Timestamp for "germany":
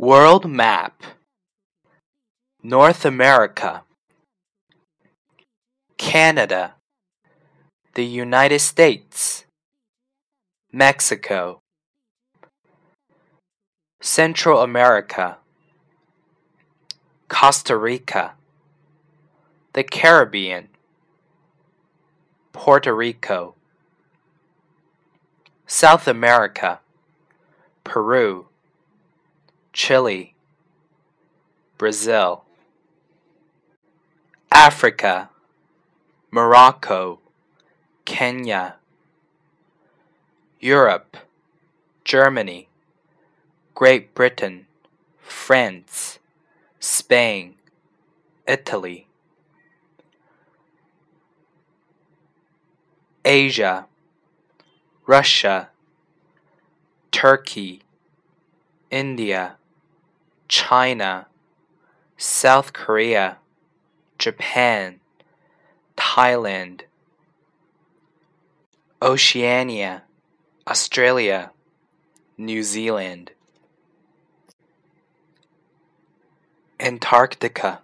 42.02-42.68